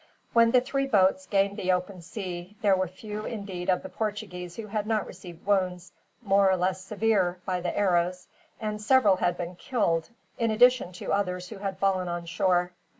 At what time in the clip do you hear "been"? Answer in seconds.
9.37-9.55